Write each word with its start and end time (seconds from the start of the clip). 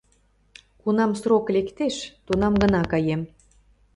Кунам 0.81 1.11
срок 1.21 1.45
лектеш, 1.55 1.95
тунам 2.25 2.53
гына 2.63 2.81
каем. 2.91 3.21